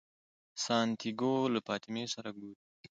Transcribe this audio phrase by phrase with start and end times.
[0.65, 2.53] سانتیاګو له فاطمې سره ګوري.